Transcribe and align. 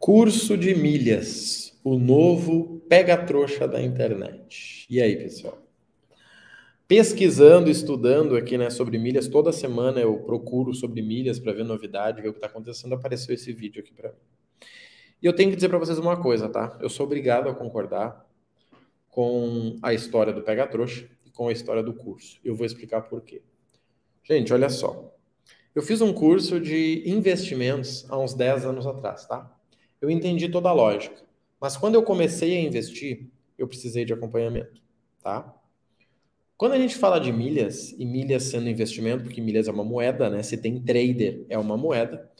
Curso 0.00 0.56
de 0.56 0.74
milhas, 0.74 1.78
o 1.84 1.98
novo 1.98 2.80
pega-trouxa 2.88 3.68
da 3.68 3.82
internet. 3.82 4.86
E 4.88 4.98
aí, 4.98 5.14
pessoal? 5.14 5.58
Pesquisando, 6.88 7.68
estudando 7.68 8.34
aqui 8.34 8.56
né, 8.56 8.70
sobre 8.70 8.96
milhas, 8.96 9.28
toda 9.28 9.52
semana 9.52 10.00
eu 10.00 10.16
procuro 10.20 10.72
sobre 10.72 11.02
milhas 11.02 11.38
para 11.38 11.52
ver 11.52 11.64
novidade, 11.64 12.22
ver 12.22 12.28
o 12.28 12.32
que 12.32 12.38
está 12.38 12.46
acontecendo. 12.46 12.94
Apareceu 12.94 13.34
esse 13.34 13.52
vídeo 13.52 13.82
aqui 13.82 13.92
para 13.92 14.08
mim. 14.08 14.16
E 15.20 15.26
eu 15.26 15.34
tenho 15.34 15.50
que 15.50 15.56
dizer 15.56 15.68
para 15.68 15.78
vocês 15.78 15.98
uma 15.98 16.16
coisa, 16.16 16.48
tá? 16.48 16.78
Eu 16.80 16.88
sou 16.88 17.04
obrigado 17.04 17.50
a 17.50 17.54
concordar 17.54 18.26
com 19.10 19.76
a 19.82 19.92
história 19.92 20.32
do 20.32 20.40
pega-trouxa 20.40 21.06
e 21.26 21.30
com 21.30 21.48
a 21.48 21.52
história 21.52 21.82
do 21.82 21.92
curso. 21.92 22.40
Eu 22.42 22.56
vou 22.56 22.64
explicar 22.64 23.02
por 23.02 23.20
quê. 23.20 23.42
Gente, 24.24 24.50
olha 24.50 24.70
só. 24.70 25.14
Eu 25.74 25.82
fiz 25.82 26.00
um 26.00 26.14
curso 26.14 26.58
de 26.58 27.02
investimentos 27.04 28.06
há 28.08 28.18
uns 28.18 28.32
10 28.32 28.64
anos 28.64 28.86
atrás, 28.86 29.26
tá? 29.26 29.59
Eu 30.00 30.10
entendi 30.10 30.48
toda 30.48 30.68
a 30.68 30.72
lógica. 30.72 31.16
Mas 31.60 31.76
quando 31.76 31.94
eu 31.94 32.02
comecei 32.02 32.56
a 32.56 32.60
investir, 32.60 33.28
eu 33.58 33.68
precisei 33.68 34.04
de 34.04 34.12
acompanhamento, 34.12 34.80
tá? 35.22 35.54
Quando 36.56 36.72
a 36.72 36.78
gente 36.78 36.96
fala 36.96 37.18
de 37.18 37.32
milhas, 37.32 37.92
e 37.92 38.04
milhas 38.04 38.44
sendo 38.44 38.68
investimento, 38.68 39.24
porque 39.24 39.40
milhas 39.40 39.66
é 39.66 39.72
uma 39.72 39.84
moeda, 39.84 40.28
né? 40.28 40.42
Se 40.42 40.56
tem 40.56 40.80
trader, 40.80 41.44
é 41.48 41.58
uma 41.58 41.76
moeda. 41.76 42.30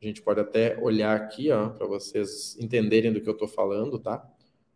A 0.00 0.06
gente 0.06 0.22
pode 0.22 0.40
até 0.40 0.78
olhar 0.80 1.16
aqui, 1.16 1.50
ó, 1.50 1.70
para 1.70 1.86
vocês 1.86 2.56
entenderem 2.60 3.12
do 3.12 3.20
que 3.20 3.28
eu 3.28 3.32
estou 3.32 3.48
falando, 3.48 3.98
tá? 3.98 4.26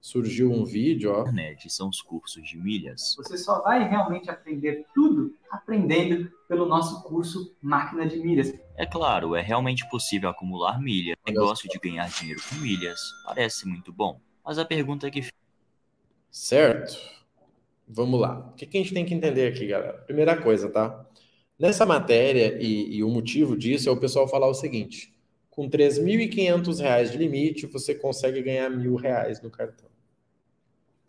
Surgiu 0.03 0.51
um 0.51 0.65
vídeo, 0.65 1.13
ó. 1.13 1.21
Internet 1.21 1.71
são 1.71 1.89
os 1.89 2.03
cursos 2.03 2.43
de 2.47 2.59
milhas. 2.59 3.15
Você 3.17 3.39
só 3.39 3.63
vai 3.63 3.89
realmente 3.89 4.29
aprender 4.29 4.85
tudo 4.93 5.35
aprendendo 5.49 6.31
pelo 6.49 6.67
nosso 6.67 7.05
curso 7.05 7.55
Máquina 7.63 8.05
de 8.05 8.19
Milhas. 8.19 8.53
É 8.77 8.85
claro, 8.85 9.37
é 9.37 9.41
realmente 9.41 9.89
possível 9.89 10.29
acumular 10.29 10.81
milhas. 10.81 11.17
O 11.27 11.31
negócio 11.31 11.69
de 11.69 11.79
ganhar 11.79 12.11
dinheiro 12.11 12.41
com 12.49 12.57
milhas 12.57 12.99
parece 13.25 13.67
muito 13.67 13.93
bom. 13.93 14.21
Mas 14.45 14.59
a 14.59 14.65
pergunta 14.65 15.07
é 15.07 15.11
que 15.11 15.29
Certo. 16.31 16.99
Vamos 17.87 18.21
lá. 18.21 18.51
O 18.53 18.55
que, 18.55 18.65
a 18.65 18.81
gente 18.83 18.95
tem 18.95 19.05
que 19.05 19.15
entender 19.15 19.47
aqui, 19.47 19.67
galera? 19.67 19.99
Primeira 19.99 20.37
coisa, 20.41 20.69
tá? 20.69 21.07
Nessa 21.59 21.87
matéria, 21.87 22.59
e, 22.61 22.97
e 22.97 23.05
o 23.05 23.09
motivo 23.09 23.57
disso 23.57 23.89
é 23.89 23.93
o 23.93 24.01
pessoal 24.01 24.27
falar 24.27 24.49
o 24.49 24.55
seguinte: 24.55 25.13
com 25.51 25.65
R$ 25.67 25.71
3.500 25.71 27.11
de 27.11 27.19
limite, 27.19 27.67
você 27.67 27.95
consegue 27.95 28.43
ganhar 28.43 28.71
mil 28.71 28.97
reais 28.97 29.43
no 29.43 29.51
cartão 29.51 29.92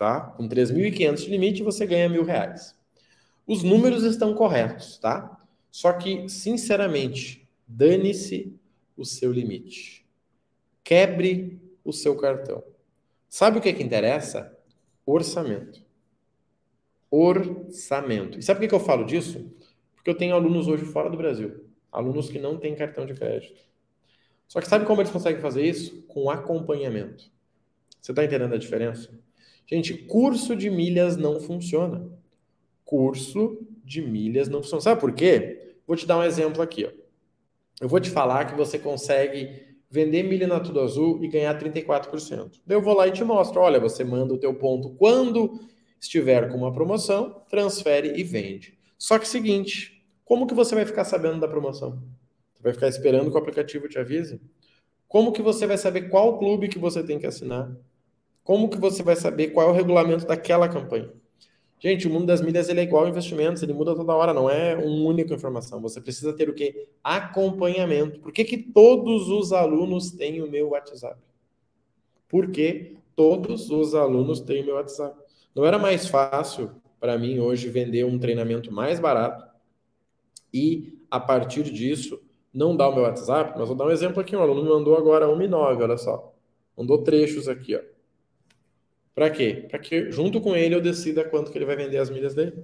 tá? 0.04 0.20
Com 0.20 0.50
3.500 0.50 1.16
de 1.16 1.30
limite, 1.30 1.64
você 1.64 1.86
ganha 1.86 2.10
mil 2.10 2.26
reais. 2.26 2.78
Os 3.48 3.64
números 3.64 4.04
estão 4.04 4.34
corretos, 4.34 4.98
tá? 4.98 5.42
Só 5.72 5.94
que, 5.94 6.28
sinceramente, 6.28 7.48
dane-se 7.66 8.54
o 8.98 9.06
seu 9.06 9.32
limite. 9.32 10.06
Quebre 10.84 11.58
o 11.86 11.94
seu 11.94 12.18
cartão. 12.18 12.62
Sabe 13.30 13.58
o 13.58 13.62
que, 13.62 13.70
é 13.70 13.74
que 13.74 13.82
interessa? 13.82 14.54
Orçamento. 15.06 15.82
Orçamento. 17.10 18.38
E 18.38 18.44
sabe 18.44 18.60
por 18.60 18.68
que, 18.68 18.76
eu 18.76 18.80
falo 18.82 19.06
disso? 19.06 19.50
Porque 19.96 20.10
eu 20.10 20.18
tenho 20.18 20.36
alunos 20.36 20.68
hoje 20.68 20.84
fora 20.84 21.10
do 21.10 21.16
Brasil. 21.16 21.66
Alunos 21.90 22.30
que 22.30 22.40
não 22.40 22.58
têm 22.58 22.76
cartão 22.76 23.06
de 23.06 23.14
crédito. 23.14 23.62
Só 24.50 24.60
que 24.60 24.68
sabe 24.68 24.86
como 24.86 25.00
eles 25.00 25.14
conseguem 25.14 25.40
fazer 25.40 25.64
isso? 25.66 26.04
Com 26.10 26.30
acompanhamento. 26.30 27.32
Você 28.02 28.12
está 28.12 28.26
entendendo 28.26 28.54
a 28.54 28.58
diferença? 28.58 29.10
Gente, 29.74 29.96
curso 29.96 30.56
de 30.56 30.70
milhas 30.70 31.18
não 31.18 31.40
funciona. 31.40 32.08
Curso 32.86 33.58
de 33.84 34.04
milhas 34.04 34.48
não 34.48 34.62
funciona. 34.62 34.82
Sabe 34.82 35.02
por 35.02 35.12
quê? 35.14 35.78
Vou 35.88 35.98
te 35.98 36.06
dar 36.06 36.20
um 36.20 36.24
exemplo 36.24 36.62
aqui. 36.62 36.86
Ó. 36.86 36.92
Eu 37.82 37.90
vou 37.90 38.00
te 38.00 38.12
falar 38.12 38.46
que 38.46 38.56
você 38.56 38.78
consegue 38.78 39.74
vender 39.90 40.22
milha 40.22 40.46
na 40.46 40.60
Tudo 40.60 40.80
Azul 40.80 41.24
e 41.24 41.28
ganhar 41.28 41.58
34%. 41.60 42.62
Daí 42.68 42.78
eu 42.78 42.84
vou 42.84 42.94
lá 42.96 43.08
e 43.08 43.12
te 43.12 43.24
mostro. 43.24 43.62
Olha, 43.62 43.80
você 43.80 44.04
manda 44.04 44.32
o 44.32 44.38
teu 44.38 44.54
ponto 44.54 44.92
quando 44.92 45.60
estiver 46.00 46.52
com 46.52 46.58
uma 46.60 46.72
promoção, 46.72 47.42
transfere 47.50 48.14
e 48.16 48.24
vende. 48.24 48.78
Só 48.96 49.18
que 49.18 49.28
seguinte, 49.28 50.06
como 50.24 50.46
que 50.46 50.54
você 50.54 50.76
vai 50.76 50.86
ficar 50.86 51.04
sabendo 51.04 51.40
da 51.40 51.48
promoção? 51.48 52.00
Você 52.54 52.62
vai 52.62 52.74
ficar 52.74 52.90
esperando 52.90 53.32
que 53.32 53.36
o 53.36 53.40
aplicativo 53.40 53.90
te 53.90 53.98
avise? 53.98 54.40
Como 55.08 55.32
que 55.32 55.42
você 55.42 55.66
vai 55.66 55.80
saber 55.80 56.10
qual 56.10 56.38
clube 56.38 56.68
que 56.68 56.78
você 56.78 57.04
tem 57.04 57.18
que 57.18 57.26
assinar? 57.26 57.76
Como 58.44 58.70
que 58.70 58.78
você 58.78 59.02
vai 59.02 59.16
saber 59.16 59.50
qual 59.50 59.68
é 59.68 59.72
o 59.72 59.76
regulamento 59.76 60.26
daquela 60.26 60.68
campanha? 60.68 61.10
Gente, 61.80 62.08
o 62.08 62.10
mundo 62.10 62.26
das 62.26 62.42
milhas 62.42 62.70
ele 62.70 62.80
é 62.80 62.84
igual 62.84 63.04
a 63.04 63.10
investimentos, 63.10 63.62
ele 63.62 63.74
muda 63.74 63.94
toda 63.94 64.16
hora, 64.16 64.34
não 64.34 64.50
é 64.50 64.74
uma 64.74 65.10
única 65.10 65.34
informação. 65.34 65.82
Você 65.82 66.00
precisa 66.00 66.32
ter 66.32 66.50
o 66.50 66.54
quê? 66.54 66.88
Acompanhamento. 67.04 68.20
Por 68.22 68.32
que, 68.32 68.46
que 68.46 68.58
todos 68.58 69.28
os 69.30 69.52
alunos 69.52 70.12
têm 70.12 70.42
o 70.42 70.50
meu 70.50 70.70
WhatsApp? 70.70 71.20
Porque 72.30 72.96
todos 73.18 73.70
os 73.70 73.94
alunos 73.94 74.40
têm 74.40 74.64
o 74.64 74.66
meu 74.66 74.76
WhatsApp. 74.76 75.20
Não 75.54 75.66
era 75.66 75.78
mais 75.78 76.08
fácil 76.08 76.72
para 77.02 77.18
mim 77.18 77.40
hoje 77.40 77.70
vender 77.70 78.06
um 78.06 78.18
treinamento 78.18 78.72
mais 78.72 78.98
barato 79.00 79.46
e, 80.54 80.98
a 81.12 81.20
partir 81.20 81.64
disso, 81.64 82.22
não 82.54 82.78
dar 82.78 82.88
o 82.88 82.96
meu 82.96 83.04
WhatsApp? 83.04 83.56
Mas 83.58 83.68
vou 83.68 83.76
dar 83.76 83.88
um 83.88 83.92
exemplo 83.92 84.22
aqui. 84.22 84.38
Um 84.38 84.42
aluno 84.42 84.64
me 84.64 84.70
mandou 84.70 84.96
agora 84.96 85.28
1,9, 85.28 85.82
olha 85.82 85.98
só. 85.98 86.34
Mandou 86.78 87.04
trechos 87.04 87.50
aqui, 87.50 87.76
ó. 87.76 87.93
Para 89.14 89.30
quê? 89.30 89.66
Para 89.70 89.80
que 89.80 90.12
junto 90.12 90.42
com 90.42 90.56
ele 90.56 90.76
eu 90.76 90.82
decida 90.82 91.24
quanto 91.24 91.52
que 91.52 91.58
ele 91.58 91.66
vai 91.66 91.76
vender 91.76 91.98
as 91.98 92.10
milhas 92.10 92.34
dele. 92.34 92.64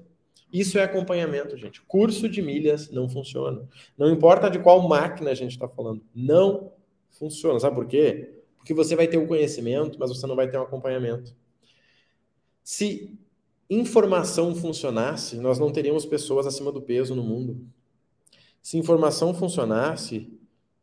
Isso 0.51 0.79
é 0.79 0.83
acompanhamento, 0.83 1.55
gente. 1.55 1.81
Curso 1.81 2.27
de 2.27 2.41
milhas 2.41 2.89
não 2.89 3.07
funciona. 3.07 3.67
Não 3.97 4.09
importa 4.09 4.49
de 4.49 4.57
qual 4.57 4.87
máquina 4.87 5.29
a 5.29 5.35
gente 5.35 5.51
está 5.51 5.67
falando, 5.67 6.01
não 6.13 6.71
funciona. 7.11 7.59
Sabe 7.59 7.75
por 7.75 7.85
quê? 7.85 8.33
Porque 8.57 8.73
você 8.73 8.95
vai 8.95 9.07
ter 9.07 9.17
o 9.17 9.23
um 9.23 9.27
conhecimento, 9.27 9.97
mas 9.99 10.09
você 10.09 10.25
não 10.25 10.35
vai 10.35 10.49
ter 10.49 10.57
um 10.57 10.63
acompanhamento. 10.63 11.35
Se 12.63 13.15
informação 13.69 14.55
funcionasse, 14.55 15.37
nós 15.37 15.59
não 15.59 15.71
teríamos 15.71 16.05
pessoas 16.05 16.47
acima 16.47 16.71
do 16.71 16.81
peso 16.81 17.15
no 17.15 17.23
mundo. 17.23 17.63
Se 18.61 18.77
informação 18.77 19.33
funcionasse, 19.33 20.31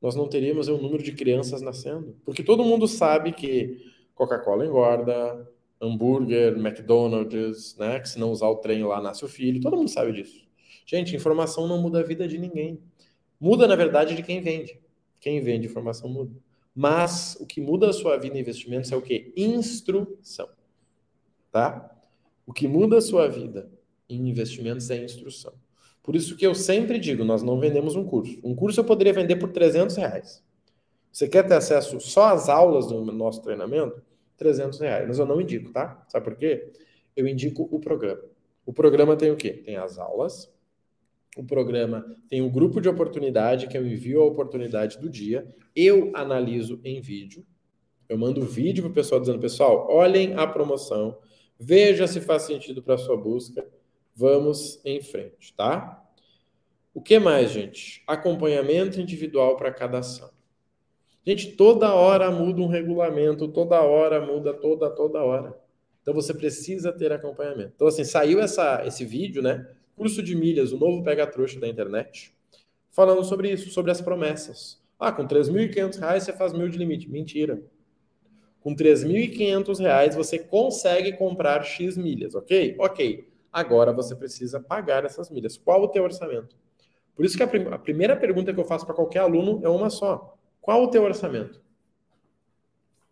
nós 0.01 0.15
não 0.15 0.29
teríamos 0.29 0.69
o 0.69 0.79
número 0.79 1.03
de 1.03 1.13
crianças 1.13 1.61
nascendo. 1.61 2.17
Porque 2.25 2.43
todo 2.43 2.65
mundo 2.65 2.87
sabe 2.87 3.33
que 3.33 3.85
Coca-Cola 4.15 4.65
engorda, 4.65 5.49
hambúrguer, 5.81 6.57
McDonald's, 6.57 7.77
né? 7.77 8.01
Que 8.01 8.09
se 8.09 8.19
não 8.19 8.31
usar 8.31 8.49
o 8.49 8.57
trem 8.57 8.83
lá 8.85 9.01
nasce 9.01 9.25
o 9.25 9.29
filho. 9.29 9.61
Todo 9.61 9.77
mundo 9.77 9.91
sabe 9.91 10.13
disso. 10.13 10.47
Gente, 10.87 11.15
informação 11.17 11.67
não 11.67 11.81
muda 11.81 12.01
a 12.01 12.03
vida 12.03 12.27
de 12.27 12.39
ninguém. 12.39 12.81
Muda, 13.41 13.67
na 13.67 13.77
verdade, 13.77 14.15
de 14.15 14.23
quem 14.23 14.41
vende. 14.41 14.81
Quem 15.21 15.41
vende 15.41 15.67
informação 15.67 16.09
muda. 16.09 16.33
Mas 16.75 17.37
o 17.41 17.47
que 17.47 17.61
muda 17.61 17.89
a 17.89 17.93
sua 17.93 18.17
vida 18.17 18.37
em 18.37 18.41
investimentos 18.41 18.93
é 18.93 18.97
o 18.97 19.03
quê? 19.03 19.33
Instrução. 19.37 20.49
Tá? 21.51 21.91
O 22.47 22.53
que 22.53 22.69
muda 22.69 22.99
a 22.99 23.01
sua 23.01 23.29
vida 23.29 23.71
em 24.09 24.29
investimentos 24.29 24.89
é 24.91 25.03
instrução. 25.03 25.55
Por 26.03 26.15
isso 26.15 26.37
que 26.37 26.47
eu 26.47 26.55
sempre 26.55 26.99
digo, 27.01 27.25
nós 27.25 27.43
não 27.43 27.59
vendemos 27.59 27.97
um 27.97 28.05
curso. 28.05 28.39
Um 28.45 28.55
curso 28.55 28.79
eu 28.79 28.85
poderia 28.85 29.13
vender 29.13 29.37
por 29.37 29.51
300 29.51 29.97
reais. 29.97 30.45
Você 31.11 31.27
quer 31.27 31.43
ter 31.49 31.55
acesso 31.55 31.99
só 31.99 32.29
às 32.29 32.49
aulas 32.49 32.87
do 32.87 33.05
nosso 33.07 33.43
treinamento? 33.43 34.01
300 34.37 34.79
reais. 34.81 35.09
Mas 35.09 35.19
eu 35.19 35.27
não 35.27 35.41
indico, 35.41 35.73
tá? 35.73 36.05
Sabe 36.09 36.25
por 36.25 36.37
quê? 36.37 36.73
Eu 37.17 37.27
indico 37.27 37.69
o 37.71 37.81
programa. 37.81 38.23
O 38.65 38.73
programa 38.73 39.17
tem 39.17 39.31
o 39.31 39.37
quê? 39.37 39.51
Tem 39.53 39.77
as 39.77 39.99
aulas. 39.99 40.53
O 41.37 41.45
programa 41.45 42.05
tem 42.29 42.43
um 42.43 42.51
grupo 42.51 42.81
de 42.81 42.89
oportunidade, 42.89 43.67
que 43.67 43.77
eu 43.77 43.87
envio 43.87 44.23
a 44.23 44.25
oportunidade 44.25 44.99
do 44.99 45.09
dia. 45.09 45.47
Eu 45.75 46.11
analiso 46.15 46.81
em 46.83 47.01
vídeo. 47.01 47.45
Eu 48.09 48.17
mando 48.17 48.43
vídeo 48.43 48.85
para 48.85 48.91
o 48.91 48.95
pessoal 48.95 49.21
dizendo, 49.21 49.39
pessoal, 49.39 49.89
olhem 49.91 50.35
a 50.35 50.47
promoção, 50.47 51.19
veja 51.59 52.07
se 52.07 52.21
faz 52.21 52.43
sentido 52.43 52.83
para 52.83 52.95
a 52.95 52.99
sua 52.99 53.17
busca. 53.17 53.67
Vamos 54.15 54.81
em 54.85 55.03
frente, 55.03 55.53
tá? 55.55 56.03
O 56.95 57.03
que 57.03 57.19
mais, 57.19 57.51
gente? 57.51 58.03
Acompanhamento 58.07 58.99
individual 59.01 59.57
para 59.57 59.71
cada 59.71 59.99
ação. 59.99 60.31
Gente, 61.27 61.57
toda 61.57 61.93
hora 61.93 62.31
muda 62.31 62.63
um 62.63 62.69
regulamento, 62.69 63.49
toda 63.49 63.81
hora 63.81 64.25
muda, 64.25 64.55
toda, 64.55 64.89
toda 64.89 65.25
hora. 65.25 65.59
Então 66.01 66.15
você 66.15 66.33
precisa 66.33 66.93
ter 66.93 67.13
acompanhamento. 67.13 67.73
Então, 67.75 67.89
assim, 67.89 68.05
saiu 68.05 68.39
essa, 68.39 68.87
esse 68.87 69.05
vídeo, 69.05 69.43
né? 69.43 69.69
Curso 69.97 70.23
de 70.23 70.37
milhas, 70.37 70.71
o 70.71 70.79
novo 70.79 71.03
pega-trouxa 71.03 71.59
da 71.59 71.67
internet, 71.67 72.33
falando 72.93 73.25
sobre 73.25 73.51
isso, 73.51 73.71
sobre 73.71 73.91
as 73.91 74.01
promessas. 74.01 74.81
Ah, 75.01 75.11
com 75.11 75.27
3.500 75.27 75.99
reais 75.99 76.23
você 76.23 76.33
faz 76.33 76.53
mil 76.53 76.69
de 76.69 76.79
limite. 76.79 77.11
Mentira. 77.11 77.61
Com 78.61 78.77
3.500 78.77 79.81
reais 79.81 80.15
você 80.15 80.39
consegue 80.39 81.13
comprar 81.15 81.65
X 81.65 81.97
milhas, 81.97 82.37
ok? 82.37 82.77
Ok. 82.79 83.29
Agora 83.53 83.93
você 83.93 84.15
precisa 84.15 84.61
pagar 84.61 85.05
essas 85.05 85.29
milhas. 85.29 85.57
Qual 85.57 85.83
o 85.83 85.89
teu 85.89 86.05
orçamento? 86.05 86.55
Por 87.17 87.25
isso 87.25 87.37
que 87.37 87.43
a, 87.43 87.49
prim 87.49 87.67
a 87.69 87.79
primeira 87.79 88.15
pergunta 88.15 88.55
que 88.55 88.61
eu 88.61 88.65
faço 88.65 88.87
para 88.87 88.95
qualquer 88.95 89.21
aluno 89.21 89.61
é 89.65 89.69
uma 89.69 89.91
só. 89.91 90.36
Qual 90.67 90.83
o 90.83 90.89
teu 90.89 91.05
orçamento? 91.05 91.63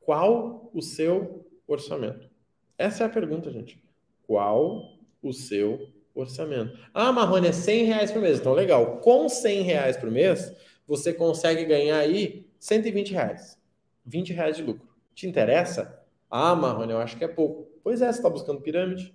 Qual 0.00 0.72
o 0.74 0.82
seu 0.82 1.46
orçamento? 1.68 2.28
Essa 2.76 3.04
é 3.04 3.06
a 3.06 3.08
pergunta, 3.08 3.48
gente. 3.48 3.80
Qual 4.26 4.98
o 5.22 5.32
seu 5.32 5.88
orçamento? 6.12 6.76
Ah, 6.92 7.12
Marrone, 7.12 7.46
é 7.46 7.52
100 7.52 7.84
reais 7.84 8.10
por 8.10 8.20
mês. 8.20 8.40
Então, 8.40 8.54
legal. 8.54 8.98
Com 8.98 9.28
100 9.28 9.62
reais 9.62 9.96
por 9.96 10.10
mês, 10.10 10.52
você 10.84 11.14
consegue 11.14 11.64
ganhar 11.64 11.98
aí 11.98 12.50
120 12.58 13.12
reais. 13.12 13.56
20 14.04 14.32
reais 14.32 14.56
de 14.56 14.64
lucro. 14.64 14.88
Te 15.14 15.28
interessa? 15.28 16.04
Ah, 16.28 16.56
Marrone, 16.56 16.90
eu 16.90 16.98
acho 16.98 17.16
que 17.16 17.22
é 17.22 17.28
pouco. 17.28 17.68
Pois 17.84 18.02
é, 18.02 18.06
você 18.06 18.18
está 18.18 18.28
buscando 18.28 18.62
pirâmide. 18.62 19.14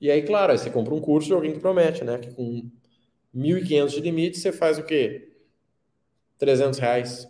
E 0.00 0.10
aí, 0.10 0.22
claro, 0.22 0.52
aí 0.52 0.58
você 0.58 0.70
compra 0.70 0.94
um 0.94 1.00
curso 1.00 1.28
de 1.28 1.34
alguém 1.34 1.52
que 1.52 1.60
promete, 1.60 2.02
né? 2.04 2.16
Que 2.16 2.30
com 2.30 2.70
1.500 3.36 3.88
de 3.90 4.00
limite 4.00 4.38
você 4.38 4.50
faz 4.50 4.78
o 4.78 4.82
quê? 4.82 5.28
300 6.38 6.78
reais. 6.78 7.28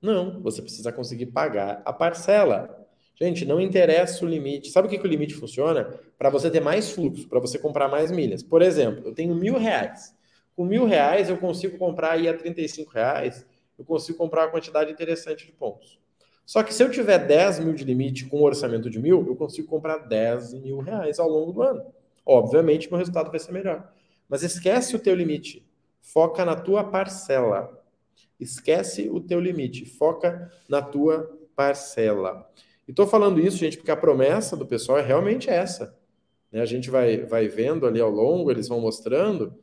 Não, 0.00 0.40
você 0.42 0.60
precisa 0.60 0.92
conseguir 0.92 1.26
pagar 1.26 1.82
a 1.84 1.92
parcela. 1.92 2.86
Gente, 3.14 3.44
não 3.44 3.60
interessa 3.60 4.24
o 4.24 4.28
limite. 4.28 4.70
Sabe 4.70 4.86
o 4.86 4.90
que, 4.90 4.98
que 4.98 5.06
o 5.06 5.10
limite 5.10 5.34
funciona? 5.34 5.92
Para 6.16 6.30
você 6.30 6.50
ter 6.50 6.60
mais 6.60 6.90
fluxo, 6.90 7.28
para 7.28 7.40
você 7.40 7.58
comprar 7.58 7.88
mais 7.88 8.10
milhas. 8.10 8.42
Por 8.42 8.62
exemplo, 8.62 9.08
eu 9.08 9.14
tenho 9.14 9.34
mil 9.34 9.58
reais. 9.58 10.14
Com 10.54 10.64
mil 10.64 10.84
reais 10.84 11.28
eu 11.28 11.36
consigo 11.36 11.78
comprar 11.78 12.12
aí 12.12 12.28
a 12.28 12.36
35 12.36 12.90
reais, 12.92 13.46
eu 13.78 13.84
consigo 13.84 14.18
comprar 14.18 14.44
uma 14.44 14.50
quantidade 14.50 14.90
interessante 14.90 15.46
de 15.46 15.52
pontos. 15.52 15.98
Só 16.44 16.62
que 16.62 16.74
se 16.74 16.82
eu 16.82 16.90
tiver 16.90 17.18
10 17.18 17.60
mil 17.60 17.74
de 17.74 17.84
limite 17.84 18.24
com 18.26 18.40
um 18.40 18.42
orçamento 18.42 18.88
de 18.88 18.98
mil, 18.98 19.24
eu 19.26 19.36
consigo 19.36 19.68
comprar 19.68 19.98
10 19.98 20.54
mil 20.54 20.78
reais 20.80 21.18
ao 21.18 21.28
longo 21.28 21.52
do 21.52 21.62
ano. 21.62 21.84
Obviamente, 22.24 22.88
meu 22.88 22.98
resultado 22.98 23.30
vai 23.30 23.38
ser 23.38 23.52
melhor. 23.52 23.92
Mas 24.28 24.42
esquece 24.42 24.96
o 24.96 24.98
teu 24.98 25.14
limite. 25.14 25.64
Foca 26.00 26.44
na 26.44 26.56
tua 26.56 26.82
parcela. 26.82 27.77
Esquece 28.38 29.08
o 29.10 29.20
teu 29.20 29.40
limite. 29.40 29.84
Foca 29.84 30.52
na 30.68 30.80
tua 30.80 31.38
parcela. 31.56 32.48
E 32.86 32.90
estou 32.90 33.06
falando 33.06 33.40
isso, 33.40 33.56
gente, 33.56 33.76
porque 33.76 33.90
a 33.90 33.96
promessa 33.96 34.56
do 34.56 34.66
pessoal 34.66 34.98
é 34.98 35.02
realmente 35.02 35.50
essa. 35.50 35.96
Né? 36.50 36.60
A 36.60 36.66
gente 36.66 36.90
vai, 36.90 37.18
vai 37.18 37.48
vendo 37.48 37.86
ali 37.86 38.00
ao 38.00 38.10
longo, 38.10 38.50
eles 38.50 38.68
vão 38.68 38.80
mostrando. 38.80 39.54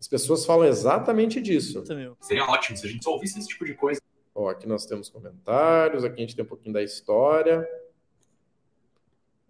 As 0.00 0.08
pessoas 0.08 0.46
falam 0.46 0.66
exatamente 0.66 1.40
disso. 1.40 1.84
Seria 2.20 2.44
ótimo 2.44 2.76
se 2.76 2.86
a 2.86 2.90
gente 2.90 3.04
só 3.04 3.12
ouvisse 3.12 3.38
esse 3.38 3.48
tipo 3.48 3.64
de 3.64 3.74
coisa. 3.74 4.00
Ó, 4.34 4.48
aqui 4.48 4.68
nós 4.68 4.86
temos 4.86 5.08
comentários, 5.08 6.04
aqui 6.04 6.16
a 6.16 6.20
gente 6.20 6.36
tem 6.36 6.44
um 6.44 6.48
pouquinho 6.48 6.72
da 6.72 6.82
história. 6.82 7.68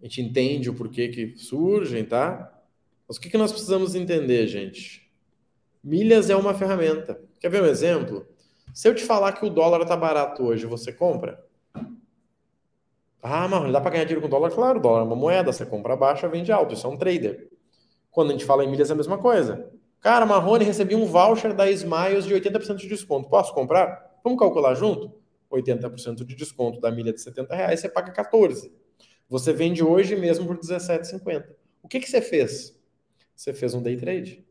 A 0.00 0.04
gente 0.04 0.22
entende 0.22 0.70
o 0.70 0.74
porquê 0.74 1.08
que 1.08 1.36
surgem, 1.36 2.04
tá? 2.04 2.54
Mas 3.06 3.16
o 3.16 3.20
que, 3.20 3.28
que 3.30 3.38
nós 3.38 3.52
precisamos 3.52 3.94
entender, 3.94 4.46
gente? 4.46 5.10
Milhas 5.82 6.30
é 6.30 6.36
uma 6.36 6.54
ferramenta. 6.54 7.20
Quer 7.40 7.50
ver 7.50 7.62
um 7.62 7.66
exemplo? 7.66 8.26
Se 8.74 8.88
eu 8.88 8.94
te 8.94 9.04
falar 9.04 9.32
que 9.32 9.44
o 9.44 9.50
dólar 9.50 9.82
está 9.82 9.96
barato 9.96 10.44
hoje, 10.44 10.66
você 10.66 10.92
compra? 10.92 11.44
Ah, 13.22 13.48
mas 13.48 13.72
dá 13.72 13.80
para 13.80 13.90
ganhar 13.90 14.04
dinheiro 14.04 14.22
com 14.22 14.28
dólar? 14.28 14.50
Claro, 14.50 14.80
dólar 14.80 15.00
é 15.00 15.04
uma 15.04 15.16
moeda, 15.16 15.52
você 15.52 15.66
compra 15.66 15.96
baixa, 15.96 16.28
vende 16.28 16.52
alto, 16.52 16.74
isso 16.74 16.86
é 16.86 16.90
um 16.90 16.96
trader. 16.96 17.50
Quando 18.10 18.30
a 18.30 18.32
gente 18.32 18.44
fala 18.44 18.64
em 18.64 18.70
milhas 18.70 18.90
é 18.90 18.92
a 18.92 18.96
mesma 18.96 19.18
coisa. 19.18 19.70
Cara, 20.00 20.24
Marrone, 20.24 20.64
recebi 20.64 20.94
um 20.94 21.04
voucher 21.04 21.52
da 21.52 21.68
Smiles 21.70 22.24
de 22.24 22.34
80% 22.34 22.76
de 22.76 22.88
desconto. 22.88 23.28
Posso 23.28 23.52
comprar? 23.52 24.18
Vamos 24.22 24.38
calcular 24.38 24.74
junto? 24.74 25.12
80% 25.50 26.24
de 26.24 26.34
desconto 26.36 26.80
da 26.80 26.90
milha 26.90 27.12
de 27.12 27.20
70 27.20 27.54
reais, 27.54 27.80
você 27.80 27.88
paga 27.88 28.12
14. 28.12 28.72
Você 29.28 29.52
vende 29.52 29.82
hoje 29.82 30.14
mesmo 30.14 30.46
por 30.46 30.58
17,50. 30.58 31.44
O 31.82 31.88
que, 31.88 32.00
que 32.00 32.08
você 32.08 32.20
fez? 32.20 32.78
Você 33.34 33.52
fez 33.52 33.74
um 33.74 33.82
day 33.82 33.96
trade. 33.96 34.44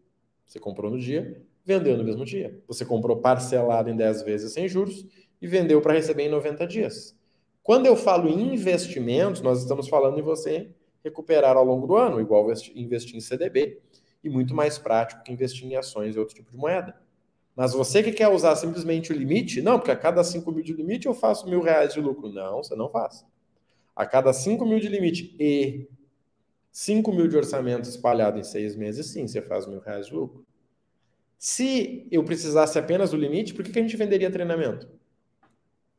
Você 0.45 0.59
comprou 0.59 0.89
no 0.89 0.99
dia, 0.99 1.41
vendeu 1.67 1.97
no 1.97 2.03
mesmo 2.03 2.23
dia. 2.23 2.57
Você 2.65 2.85
comprou 2.85 3.17
parcelado 3.17 3.89
em 3.89 3.95
10 3.95 4.23
vezes 4.23 4.53
sem 4.53 4.69
juros 4.69 5.05
e 5.41 5.45
vendeu 5.45 5.81
para 5.81 5.93
receber 5.93 6.23
em 6.23 6.29
90 6.29 6.65
dias. 6.65 7.13
Quando 7.61 7.85
eu 7.85 7.97
falo 7.97 8.29
em 8.29 8.53
investimentos, 8.53 9.41
nós 9.41 9.61
estamos 9.61 9.89
falando 9.89 10.17
em 10.17 10.21
você 10.21 10.69
recuperar 11.03 11.57
ao 11.57 11.65
longo 11.65 11.85
do 11.85 11.97
ano, 11.97 12.21
igual 12.21 12.47
investir 12.73 13.17
em 13.17 13.19
CDB, 13.19 13.81
e 14.23 14.29
muito 14.29 14.55
mais 14.55 14.77
prático 14.77 15.23
que 15.23 15.31
investir 15.33 15.65
em 15.65 15.75
ações 15.75 16.15
e 16.15 16.19
outro 16.19 16.33
tipo 16.33 16.49
de 16.49 16.57
moeda. 16.57 16.95
Mas 17.53 17.73
você 17.73 18.01
que 18.01 18.13
quer 18.13 18.29
usar 18.29 18.55
simplesmente 18.55 19.11
o 19.11 19.15
limite, 19.15 19.61
não, 19.61 19.77
porque 19.77 19.91
a 19.91 19.95
cada 19.95 20.23
5 20.23 20.49
mil 20.49 20.63
de 20.63 20.71
limite 20.71 21.05
eu 21.05 21.13
faço 21.13 21.49
mil 21.49 21.61
reais 21.61 21.93
de 21.93 21.99
lucro. 21.99 22.29
Não, 22.29 22.63
você 22.63 22.75
não 22.75 22.89
faz. 22.89 23.25
A 23.93 24.05
cada 24.05 24.31
5 24.31 24.65
mil 24.65 24.79
de 24.79 24.87
limite 24.87 25.35
e 25.37 25.85
5 26.71 27.11
mil 27.11 27.27
de 27.27 27.35
orçamento 27.35 27.89
espalhado 27.89 28.39
em 28.39 28.43
seis 28.43 28.75
meses, 28.75 29.07
sim, 29.07 29.27
você 29.27 29.41
faz 29.41 29.67
mil 29.67 29.79
reais 29.79 30.07
de 30.07 30.13
lucro. 30.13 30.45
Se 31.37 32.07
eu 32.11 32.23
precisasse 32.23 32.79
apenas 32.79 33.11
do 33.11 33.17
limite, 33.17 33.53
por 33.53 33.63
que, 33.63 33.71
que 33.71 33.79
a 33.79 33.81
gente 33.81 33.95
venderia 33.95 34.31
treinamento? 34.31 34.89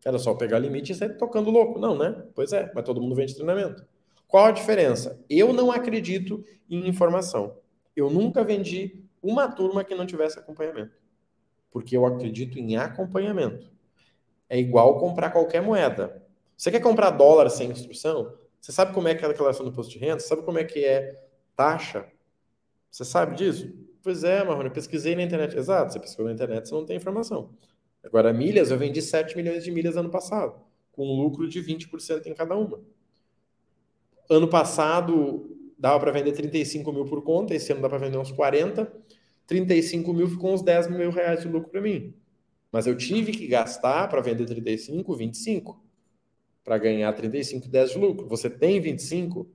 Era 0.05 0.19
só 0.19 0.35
pegar 0.35 0.59
limite 0.59 0.93
e 0.93 0.95
sair 0.95 1.17
tocando 1.17 1.51
louco. 1.51 1.79
Não, 1.79 1.97
né? 1.97 2.25
Pois 2.35 2.53
é, 2.53 2.71
mas 2.75 2.85
todo 2.85 3.01
mundo 3.01 3.15
vende 3.15 3.35
treinamento. 3.35 3.85
Qual 4.27 4.47
a 4.47 4.51
diferença? 4.51 5.23
Eu 5.29 5.53
não 5.53 5.71
acredito 5.71 6.45
em 6.69 6.89
informação. 6.89 7.57
Eu 7.95 8.11
nunca 8.11 8.45
vendi 8.45 9.03
uma 9.23 9.49
turma 9.49 9.85
que 9.85 9.95
não 9.95 10.07
tivesse 10.07 10.39
acompanhamento. 10.39 10.93
Porque 11.71 11.97
eu 11.97 12.05
acredito 12.07 12.59
em 12.59 12.77
acompanhamento. 12.77 13.71
É 14.49 14.59
igual 14.59 14.99
comprar 14.99 15.31
qualquer 15.31 15.63
moeda. 15.63 16.23
Você 16.57 16.71
quer 16.71 16.81
comprar 16.81 17.11
dólar 17.11 17.49
sem 17.51 17.71
instrução? 17.71 18.35
Você 18.61 18.73
sabe 18.73 18.93
como 18.93 19.09
é 19.09 19.15
que 19.15 19.25
é 19.25 19.29
a 19.29 19.31
declaração 19.31 19.65
do 19.65 19.71
imposto 19.71 19.93
de 19.93 19.99
renda? 19.99 20.21
Você 20.21 20.29
sabe 20.29 20.43
como 20.43 20.59
é 20.59 20.65
que 20.65 20.85
é 20.85 21.23
taxa? 21.55 22.07
Você 22.91 23.05
sabe 23.05 23.37
disso? 23.37 23.73
Pois 24.03 24.25
é, 24.25 24.45
Marrone, 24.45 24.69
eu 24.69 24.73
pesquisei 24.73 25.15
na 25.15 25.23
internet. 25.23 25.57
Exato, 25.57 25.93
você 25.93 26.01
pesquisou 26.01 26.27
na 26.27 26.33
internet, 26.33 26.69
você 26.69 26.75
não 26.75 26.85
tem 26.85 26.97
informação. 26.97 27.51
Agora, 28.03 28.33
milhas, 28.33 28.71
eu 28.71 28.79
vendi 28.79 29.03
7 29.03 29.37
milhões 29.37 29.65
de 29.65 29.71
milhas 29.71 29.97
ano 29.97 30.11
passado, 30.11 30.55
com 30.93 31.07
um 31.07 31.21
lucro 31.23 31.49
de 31.49 31.61
20% 31.61 32.27
em 32.27 32.35
cada 32.35 32.57
uma. 32.57 32.81
Ano 34.31 34.49
passado, 34.49 35.57
dava 35.79 35.99
para 36.01 36.13
vender 36.13 36.33
35 36.33 36.93
mil 36.93 37.05
por 37.05 37.23
conta, 37.23 37.55
esse 37.55 37.73
ano 37.73 37.83
dá 37.83 37.89
para 37.89 37.99
vender 37.99 38.19
uns 38.19 38.33
40. 38.33 38.91
35 39.47 40.13
mil 40.13 40.29
ficou 40.29 40.53
uns 40.53 40.63
10 40.63 40.91
mil 40.91 41.11
reais 41.11 41.41
de 41.41 41.49
lucro 41.49 41.71
para 41.71 41.81
mim. 41.81 42.15
Mas 42.71 42.87
eu 42.87 42.97
tive 42.97 43.33
que 43.33 43.47
gastar 43.47 44.09
para 44.09 44.21
vender 44.21 44.45
35, 44.45 45.17
25. 45.17 45.83
Para 46.63 46.77
ganhar 46.77 47.11
35, 47.15 47.67
10 47.67 47.93
de 47.93 47.99
lucro. 47.99 48.29
Você 48.29 48.51
tem 48.51 48.79
25? 48.79 49.51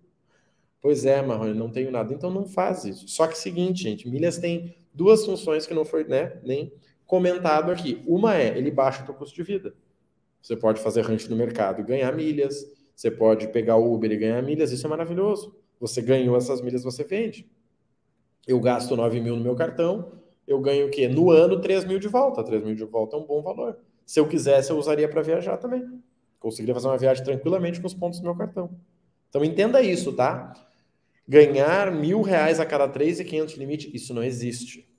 Pois 0.84 1.06
é, 1.06 1.22
Marrone, 1.22 1.54
não 1.54 1.70
tenho 1.70 1.90
nada. 1.90 2.14
Então 2.14 2.30
não 2.30 2.46
faz 2.46 2.84
isso. 2.84 3.08
Só 3.08 3.26
que 3.26 3.38
seguinte, 3.38 3.84
gente, 3.84 4.06
milhas 4.06 4.38
tem 4.38 4.76
duas 4.94 5.26
funções 5.26 5.66
que 5.66 5.74
não 5.74 5.86
foi 5.86 6.04
né, 6.04 6.38
nem 6.44 6.74
comentado 7.06 7.72
aqui. 7.72 8.04
Uma 8.06 8.36
é, 8.36 8.58
ele 8.58 8.70
baixa 8.70 9.02
o 9.02 9.06
teu 9.06 9.14
custo 9.14 9.34
de 9.34 9.44
vida. 9.44 9.74
Você 10.42 10.58
pode 10.58 10.82
fazer 10.82 11.00
rancho 11.06 11.30
no 11.30 11.38
mercado 11.38 11.80
e 11.80 11.86
ganhar 11.86 12.14
milhas. 12.14 12.66
Você 12.94 13.10
pode 13.10 13.48
pegar 13.48 13.78
o 13.78 13.94
Uber 13.94 14.12
e 14.12 14.18
ganhar 14.18 14.44
milhas. 14.44 14.74
Isso 14.74 14.86
é 14.86 14.90
maravilhoso. 14.90 15.56
Você 15.80 16.02
ganhou 16.02 16.36
essas 16.36 16.62
milhas, 16.62 16.84
você 16.84 17.06
vende. 17.06 17.50
Eu 18.46 18.60
gasto 18.60 18.94
9 18.94 19.22
mil 19.22 19.38
no 19.38 19.42
meu 19.42 19.56
cartão, 19.56 20.12
eu 20.46 20.60
ganho 20.60 20.88
o 20.88 20.90
quê? 20.90 21.08
No 21.08 21.32
ano, 21.32 21.62
3 21.62 21.86
mil 21.86 21.98
de 21.98 22.10
volta. 22.10 22.44
3 22.44 22.62
mil 22.62 22.76
de 22.76 22.84
volta 22.84 23.16
é 23.16 23.20
um 23.20 23.26
bom 23.26 23.42
valor. 23.42 23.78
Se 24.06 24.20
eu 24.20 24.28
quisesse, 24.28 24.70
eu 24.70 24.78
usaria 24.78 25.08
para 25.08 25.22
viajar 25.22 25.56
também. 25.56 25.82
Conseguiria 26.42 26.74
fazer 26.74 26.88
uma 26.90 26.98
viagem 26.98 27.24
tranquilamente 27.24 27.80
com 27.80 27.88
os 27.88 27.94
pontos 27.94 28.20
do 28.20 28.26
meu 28.26 28.36
cartão. 28.36 28.70
Então 29.30 29.46
entenda 29.46 29.82
isso, 29.82 30.12
tá? 30.12 30.54
Ganhar 31.28 31.92
mil 31.92 32.22
reais 32.22 32.60
a 32.60 32.66
cada 32.66 32.88
3,500 32.88 33.54
de 33.54 33.60
limite, 33.60 33.96
isso 33.96 34.14
não 34.14 34.24
existe 34.24 34.94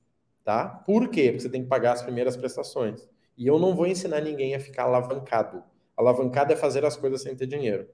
tá? 0.44 0.68
Por 0.68 1.08
quê? 1.08 1.32
Porque 1.32 1.40
você 1.40 1.48
tem 1.48 1.62
que 1.62 1.68
pagar 1.68 1.92
as 1.92 2.02
primeiras 2.02 2.36
prestações. 2.36 3.08
E 3.36 3.46
eu 3.46 3.58
não 3.58 3.74
vou 3.74 3.86
ensinar 3.86 4.20
ninguém 4.20 4.54
a 4.54 4.60
ficar 4.60 4.84
alavancado. 4.84 5.64
Alavancado 5.96 6.52
é 6.52 6.56
fazer 6.56 6.84
as 6.84 6.96
coisas 6.96 7.22
sem 7.22 7.34
ter 7.34 7.46
dinheiro. 7.46 7.88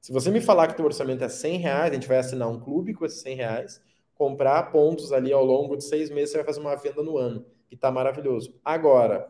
Se 0.00 0.12
você 0.12 0.30
me 0.30 0.40
falar 0.40 0.68
que 0.68 0.76
teu 0.76 0.84
orçamento 0.84 1.24
é 1.24 1.28
100 1.28 1.58
reais, 1.58 1.90
a 1.90 1.94
gente 1.94 2.08
vai 2.08 2.18
assinar 2.18 2.48
um 2.48 2.58
clube 2.58 2.94
com 2.94 3.04
esses 3.04 3.20
100 3.20 3.36
reais, 3.36 3.82
comprar 4.14 4.70
pontos 4.70 5.12
ali 5.12 5.32
ao 5.32 5.44
longo 5.44 5.76
de 5.76 5.84
seis 5.84 6.08
meses, 6.10 6.30
você 6.30 6.38
vai 6.38 6.46
fazer 6.46 6.60
uma 6.60 6.74
venda 6.76 7.02
no 7.02 7.18
ano, 7.18 7.44
que 7.68 7.76
tá 7.76 7.90
maravilhoso. 7.90 8.58
Agora, 8.64 9.28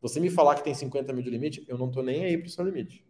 você 0.00 0.20
me 0.20 0.30
falar 0.30 0.54
que 0.54 0.62
tem 0.62 0.74
50 0.74 1.12
mil 1.12 1.24
de 1.24 1.30
limite, 1.30 1.64
eu 1.66 1.78
não 1.78 1.90
tô 1.90 2.02
nem 2.02 2.24
aí 2.24 2.38
pro 2.38 2.48
seu 2.48 2.64
limite. 2.64 3.04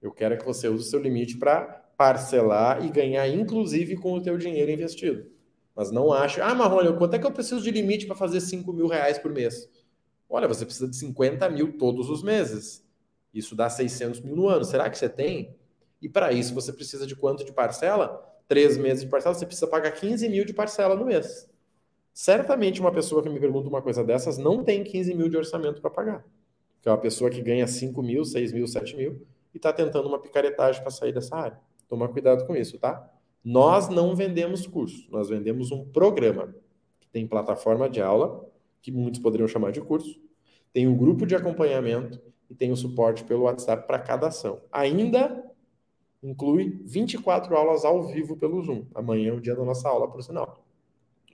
Eu 0.00 0.12
quero 0.12 0.36
que 0.36 0.44
você 0.44 0.68
use 0.68 0.86
o 0.86 0.90
seu 0.90 1.00
limite 1.00 1.38
para 1.38 1.81
parcelar 1.96 2.84
e 2.84 2.90
ganhar, 2.90 3.26
inclusive, 3.28 3.96
com 3.96 4.12
o 4.14 4.22
teu 4.22 4.36
dinheiro 4.36 4.70
investido. 4.70 5.30
Mas 5.74 5.90
não 5.90 6.12
ache, 6.12 6.40
ah, 6.40 6.54
Marrone, 6.54 6.96
quanto 6.98 7.14
é 7.14 7.18
que 7.18 7.26
eu 7.26 7.32
preciso 7.32 7.62
de 7.62 7.70
limite 7.70 8.06
para 8.06 8.16
fazer 8.16 8.40
5 8.40 8.72
mil 8.72 8.86
reais 8.86 9.18
por 9.18 9.32
mês? 9.32 9.68
Olha, 10.28 10.48
você 10.48 10.64
precisa 10.64 10.88
de 10.88 10.96
50 10.96 11.48
mil 11.50 11.76
todos 11.78 12.10
os 12.10 12.22
meses. 12.22 12.84
Isso 13.32 13.56
dá 13.56 13.68
600 13.68 14.20
mil 14.20 14.36
no 14.36 14.48
ano. 14.48 14.64
Será 14.64 14.90
que 14.90 14.98
você 14.98 15.08
tem? 15.08 15.56
E 16.00 16.08
para 16.08 16.32
isso 16.32 16.54
você 16.54 16.72
precisa 16.72 17.06
de 17.06 17.16
quanto 17.16 17.44
de 17.44 17.52
parcela? 17.52 18.22
Três 18.48 18.76
meses 18.76 19.04
de 19.04 19.10
parcela, 19.10 19.34
você 19.34 19.46
precisa 19.46 19.66
pagar 19.66 19.92
15 19.92 20.28
mil 20.28 20.44
de 20.44 20.52
parcela 20.52 20.94
no 20.94 21.06
mês. 21.06 21.48
Certamente 22.12 22.80
uma 22.80 22.92
pessoa 22.92 23.22
que 23.22 23.28
me 23.28 23.40
pergunta 23.40 23.68
uma 23.68 23.80
coisa 23.80 24.04
dessas 24.04 24.36
não 24.36 24.62
tem 24.62 24.84
15 24.84 25.14
mil 25.14 25.28
de 25.28 25.36
orçamento 25.36 25.80
para 25.80 25.90
pagar. 25.90 26.24
Que 26.82 26.88
é 26.88 26.92
uma 26.92 26.98
pessoa 26.98 27.30
que 27.30 27.40
ganha 27.40 27.66
5 27.66 28.02
mil, 28.02 28.24
6 28.24 28.52
mil, 28.52 28.66
7 28.66 28.96
mil 28.96 29.26
e 29.54 29.58
está 29.58 29.72
tentando 29.72 30.08
uma 30.08 30.18
picaretagem 30.18 30.80
para 30.82 30.90
sair 30.90 31.12
dessa 31.12 31.36
área. 31.36 31.60
Toma 31.92 32.08
cuidado 32.08 32.46
com 32.46 32.56
isso, 32.56 32.78
tá? 32.78 33.06
Nós 33.44 33.90
não 33.90 34.16
vendemos 34.16 34.66
curso, 34.66 35.06
nós 35.10 35.28
vendemos 35.28 35.70
um 35.70 35.84
programa 35.84 36.54
que 36.98 37.06
tem 37.06 37.26
plataforma 37.26 37.86
de 37.86 38.00
aula, 38.00 38.48
que 38.80 38.90
muitos 38.90 39.20
poderiam 39.20 39.46
chamar 39.46 39.72
de 39.72 39.82
curso, 39.82 40.18
tem 40.72 40.88
um 40.88 40.96
grupo 40.96 41.26
de 41.26 41.34
acompanhamento 41.34 42.18
e 42.48 42.54
tem 42.54 42.72
o 42.72 42.76
suporte 42.76 43.24
pelo 43.24 43.42
WhatsApp 43.42 43.86
para 43.86 43.98
cada 43.98 44.28
ação. 44.28 44.62
Ainda 44.72 45.44
inclui 46.22 46.80
24 46.82 47.54
aulas 47.54 47.84
ao 47.84 48.04
vivo 48.04 48.38
pelo 48.38 48.62
Zoom. 48.62 48.86
Amanhã 48.94 49.28
é 49.28 49.34
o 49.34 49.40
dia 49.42 49.54
da 49.54 49.62
nossa 49.62 49.86
aula, 49.86 50.10
por 50.10 50.22
sinal. 50.22 50.64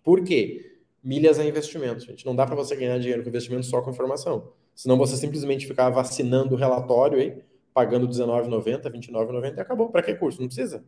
Por 0.02 0.24
quê? 0.24 0.80
Milhas 1.04 1.38
é 1.38 1.46
investimento, 1.46 2.00
gente. 2.00 2.26
Não 2.26 2.34
dá 2.34 2.44
para 2.44 2.56
você 2.56 2.74
ganhar 2.74 2.98
dinheiro 2.98 3.22
com 3.22 3.28
investimento 3.28 3.64
só 3.64 3.80
com 3.80 3.90
informação. 3.90 4.50
Senão 4.74 4.98
você 4.98 5.16
simplesmente 5.16 5.68
ficar 5.68 5.88
vacinando 5.90 6.56
o 6.56 6.58
relatório 6.58 7.20
aí 7.20 7.40
pagando 7.78 8.06
R$19,90, 8.06 8.82
R$29,90 8.82 9.56
e 9.56 9.60
acabou. 9.60 9.88
Para 9.88 10.02
que 10.02 10.12
curso? 10.16 10.40
Não 10.40 10.48
precisa. 10.48 10.82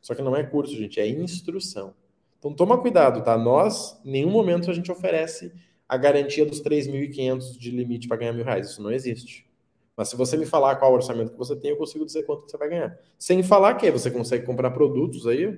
Só 0.00 0.12
que 0.12 0.22
não 0.22 0.34
é 0.34 0.42
curso, 0.42 0.74
gente, 0.74 0.98
é 0.98 1.06
instrução. 1.06 1.94
Então 2.36 2.52
toma 2.52 2.76
cuidado, 2.78 3.22
tá? 3.22 3.38
Nós, 3.38 3.96
em 4.04 4.10
nenhum 4.10 4.30
momento 4.30 4.68
a 4.68 4.74
gente 4.74 4.90
oferece 4.90 5.52
a 5.88 5.96
garantia 5.96 6.44
dos 6.44 6.60
3.500 6.60 7.56
de 7.56 7.70
limite 7.70 8.08
para 8.08 8.16
ganhar 8.16 8.32
mil 8.32 8.44
reais. 8.44 8.70
Isso 8.70 8.82
não 8.82 8.90
existe. 8.90 9.48
Mas 9.96 10.08
se 10.08 10.16
você 10.16 10.36
me 10.36 10.44
falar 10.44 10.74
qual 10.74 10.92
orçamento 10.92 11.30
que 11.30 11.38
você 11.38 11.54
tem, 11.54 11.70
eu 11.70 11.76
consigo 11.76 12.04
dizer 12.04 12.24
quanto 12.24 12.50
você 12.50 12.56
vai 12.56 12.70
ganhar. 12.70 12.98
Sem 13.16 13.40
falar 13.44 13.74
que 13.74 13.88
você 13.88 14.10
consegue 14.10 14.44
comprar 14.44 14.72
produtos 14.72 15.28
aí, 15.28 15.56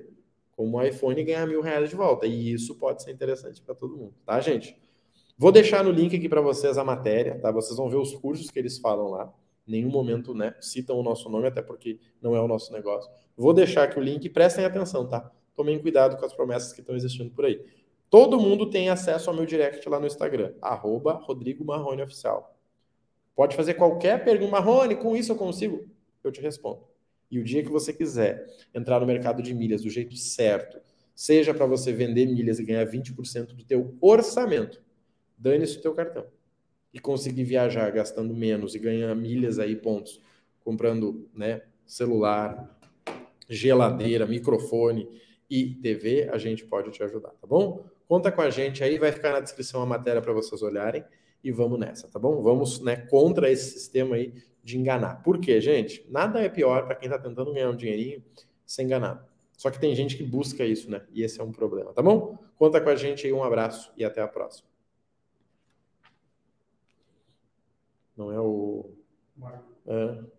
como 0.55 0.77
o 0.77 0.83
iPhone, 0.83 1.19
e 1.19 1.23
ganhar 1.23 1.47
mil 1.47 1.61
reais 1.61 1.89
de 1.89 1.95
volta. 1.95 2.27
E 2.27 2.53
isso 2.53 2.75
pode 2.75 3.01
ser 3.01 3.09
interessante 3.11 3.59
para 3.59 3.73
todo 3.73 3.97
mundo, 3.97 4.13
tá, 4.23 4.39
gente? 4.39 4.77
Vou 5.35 5.51
deixar 5.51 5.83
no 5.83 5.89
link 5.89 6.15
aqui 6.15 6.29
para 6.29 6.41
vocês 6.41 6.77
a 6.77 6.83
matéria, 6.83 7.39
tá? 7.39 7.51
Vocês 7.51 7.75
vão 7.75 7.89
ver 7.89 7.97
os 7.97 8.13
cursos 8.13 8.51
que 8.51 8.59
eles 8.59 8.77
falam 8.77 9.09
lá. 9.09 9.33
Em 9.69 9.73
nenhum 9.73 9.89
momento, 9.91 10.33
né, 10.33 10.55
citam 10.59 10.97
o 10.97 11.03
nosso 11.03 11.29
nome, 11.29 11.47
até 11.47 11.61
porque 11.61 11.99
não 12.19 12.35
é 12.35 12.41
o 12.41 12.47
nosso 12.47 12.73
negócio. 12.73 13.07
Vou 13.37 13.53
deixar 13.53 13.83
aqui 13.83 13.99
o 13.99 14.01
link 14.01 14.27
prestem 14.29 14.65
atenção, 14.65 15.07
tá? 15.07 15.31
Tomem 15.55 15.77
cuidado 15.77 16.17
com 16.17 16.25
as 16.25 16.33
promessas 16.33 16.73
que 16.73 16.81
estão 16.81 16.95
existindo 16.95 17.29
por 17.29 17.45
aí. 17.45 17.63
Todo 18.09 18.39
mundo 18.39 18.67
tem 18.67 18.89
acesso 18.89 19.29
ao 19.29 19.35
meu 19.35 19.45
direct 19.45 19.87
lá 19.87 19.99
no 19.99 20.07
Instagram, 20.07 20.55
arroba 20.59 21.13
Rodrigo 21.13 21.63
Marrone 21.63 22.01
Oficial. 22.01 22.57
Pode 23.35 23.55
fazer 23.55 23.75
qualquer 23.75 24.25
pergunta. 24.25 24.51
Marrone, 24.53 24.95
com 24.95 25.15
isso 25.15 25.33
eu 25.33 25.35
consigo? 25.35 25.87
Eu 26.23 26.31
te 26.31 26.41
respondo. 26.41 26.81
E 27.29 27.37
o 27.37 27.43
dia 27.43 27.61
que 27.61 27.69
você 27.69 27.93
quiser 27.93 28.47
entrar 28.73 28.99
no 28.99 29.05
mercado 29.05 29.43
de 29.43 29.53
milhas 29.53 29.83
do 29.83 29.89
jeito 29.91 30.15
certo, 30.15 30.79
seja 31.13 31.53
para 31.53 31.67
você 31.67 31.93
vender 31.93 32.25
milhas 32.25 32.57
e 32.57 32.63
ganhar 32.63 32.87
20% 32.87 33.53
do 33.53 33.63
teu 33.63 33.95
orçamento, 34.01 34.81
dane-se 35.37 35.77
o 35.77 35.81
teu 35.81 35.93
cartão. 35.93 36.25
E 36.93 36.99
conseguir 36.99 37.43
viajar 37.43 37.89
gastando 37.91 38.33
menos 38.33 38.75
e 38.75 38.79
ganhar 38.79 39.13
milhas 39.15 39.59
aí, 39.59 39.75
pontos, 39.75 40.21
comprando 40.63 41.29
né, 41.33 41.61
celular, 41.85 42.79
geladeira, 43.47 44.25
microfone 44.25 45.07
e 45.49 45.75
TV, 45.75 46.29
a 46.31 46.37
gente 46.37 46.65
pode 46.65 46.91
te 46.91 47.03
ajudar, 47.03 47.29
tá 47.29 47.47
bom? 47.47 47.85
Conta 48.07 48.31
com 48.31 48.41
a 48.41 48.49
gente 48.49 48.83
aí, 48.83 48.97
vai 48.97 49.11
ficar 49.11 49.33
na 49.33 49.39
descrição 49.39 49.81
a 49.81 49.85
matéria 49.85 50.21
para 50.21 50.33
vocês 50.33 50.61
olharem 50.61 51.03
e 51.43 51.51
vamos 51.51 51.79
nessa, 51.79 52.07
tá 52.07 52.19
bom? 52.19 52.41
Vamos 52.41 52.79
né, 52.81 52.95
contra 52.95 53.51
esse 53.51 53.71
sistema 53.71 54.15
aí 54.15 54.33
de 54.63 54.77
enganar. 54.77 55.23
Por 55.23 55.39
quê, 55.39 55.59
gente? 55.59 56.05
Nada 56.09 56.39
é 56.41 56.49
pior 56.49 56.85
para 56.85 56.95
quem 56.95 57.07
está 57.07 57.19
tentando 57.19 57.53
ganhar 57.53 57.69
um 57.69 57.75
dinheirinho 57.75 58.23
sem 58.65 58.85
enganar. 58.85 59.27
Só 59.57 59.69
que 59.69 59.79
tem 59.79 59.93
gente 59.95 60.15
que 60.15 60.23
busca 60.23 60.63
isso, 60.63 60.89
né? 60.89 61.01
E 61.11 61.23
esse 61.23 61.41
é 61.41 61.43
um 61.43 61.51
problema, 61.51 61.91
tá 61.91 62.01
bom? 62.01 62.37
Conta 62.57 62.79
com 62.79 62.89
a 62.89 62.95
gente 62.95 63.25
aí, 63.25 63.33
um 63.33 63.43
abraço 63.43 63.91
e 63.97 64.05
até 64.05 64.21
a 64.21 64.27
próxima. 64.27 64.68
Não 68.19 68.33
é 68.33 68.37
o. 68.41 68.91
É. 69.87 70.38